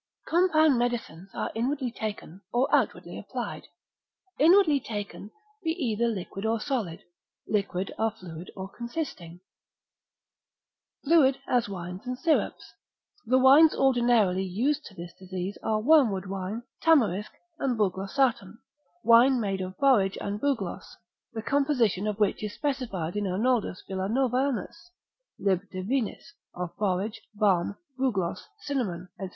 [0.25, 3.67] Compound medicines are inwardly taken, or outwardly applied.
[4.39, 5.29] Inwardly taken,
[5.63, 7.03] be either liquid or solid:
[7.47, 9.41] liquid, are fluid or consisting.
[11.03, 12.73] Fluid, as wines and syrups.
[13.27, 18.57] The wines ordinarily used to this disease are wormwood wine, tamarisk, and buglossatum,
[19.03, 20.97] wine made of borage and bugloss,
[21.33, 24.89] the composition of which is specified in Arnoldus Villanovanus,
[25.37, 25.61] lib.
[25.69, 29.27] de vinis, of borage, balm, bugloss, cinnamon, &c.